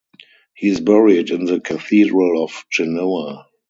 He 0.55 0.67
is 0.69 0.79
buried 0.79 1.29
in 1.29 1.45
the 1.45 1.59
Cathedral 1.59 2.43
of 2.43 2.65
Genoa. 2.71 3.45